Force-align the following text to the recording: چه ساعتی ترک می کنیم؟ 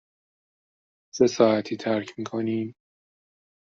چه 1.15 1.27
ساعتی 1.27 1.77
ترک 1.77 2.13
می 2.19 2.23
کنیم؟ 2.23 2.75